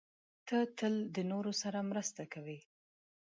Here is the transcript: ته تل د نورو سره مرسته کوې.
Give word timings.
ته 0.47 0.57
تل 0.77 0.95
د 1.15 1.17
نورو 1.31 1.51
سره 1.61 1.79
مرسته 1.91 2.21
کوې. 2.33 2.59